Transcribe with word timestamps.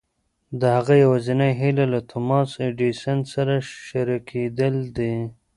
د 0.59 0.61
هغه 0.75 0.93
يوازېنۍ 1.03 1.51
هيله 1.61 1.85
له 1.93 1.99
توماس 2.09 2.49
اې 2.57 2.63
ايډېسن 2.65 3.17
سره 3.33 3.55
شريکېدل 3.87 4.75
دي. 4.97 5.13